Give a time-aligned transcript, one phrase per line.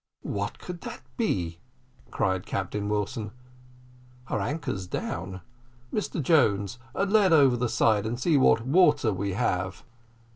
[0.23, 1.59] "What could that be?"
[2.09, 3.29] cried Captain Wilson.
[4.25, 5.41] "Her anchor's down.
[5.93, 9.83] Mr Jones, a lead over the side, and see what water we have."